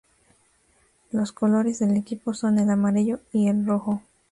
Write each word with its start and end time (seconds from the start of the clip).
Los 1.11 1.31
colores 1.31 1.77
del 1.77 1.95
equipo 1.95 2.33
son 2.33 2.57
el 2.57 2.71
amarillo 2.71 3.19
y 3.33 3.49
el 3.49 3.67
rojo. 3.67 4.01